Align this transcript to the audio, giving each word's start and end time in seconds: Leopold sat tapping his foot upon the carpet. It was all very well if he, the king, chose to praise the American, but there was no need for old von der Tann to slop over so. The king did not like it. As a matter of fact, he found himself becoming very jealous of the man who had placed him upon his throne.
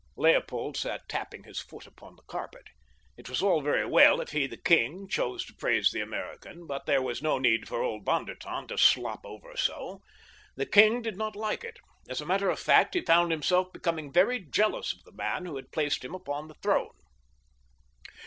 Leopold 0.15 0.75
sat 0.75 1.07
tapping 1.07 1.43
his 1.43 1.59
foot 1.59 1.85
upon 1.85 2.15
the 2.15 2.23
carpet. 2.23 2.63
It 3.17 3.29
was 3.29 3.43
all 3.43 3.61
very 3.61 3.85
well 3.85 4.19
if 4.19 4.31
he, 4.31 4.47
the 4.47 4.57
king, 4.57 5.07
chose 5.07 5.45
to 5.45 5.53
praise 5.53 5.91
the 5.91 6.01
American, 6.01 6.65
but 6.65 6.87
there 6.87 7.03
was 7.03 7.21
no 7.21 7.37
need 7.37 7.67
for 7.67 7.83
old 7.83 8.03
von 8.03 8.25
der 8.25 8.33
Tann 8.33 8.65
to 8.69 8.79
slop 8.79 9.21
over 9.23 9.55
so. 9.55 10.01
The 10.55 10.65
king 10.65 11.03
did 11.03 11.17
not 11.17 11.35
like 11.35 11.63
it. 11.63 11.77
As 12.09 12.19
a 12.19 12.25
matter 12.25 12.49
of 12.49 12.59
fact, 12.59 12.95
he 12.95 13.01
found 13.01 13.29
himself 13.31 13.71
becoming 13.71 14.11
very 14.11 14.39
jealous 14.39 14.91
of 14.91 15.03
the 15.03 15.11
man 15.11 15.45
who 15.45 15.55
had 15.55 15.71
placed 15.71 16.03
him 16.03 16.15
upon 16.15 16.47
his 16.49 16.57
throne. 16.63 16.95